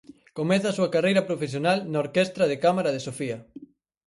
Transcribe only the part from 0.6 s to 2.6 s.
a súa carreira profesional na Orquestra de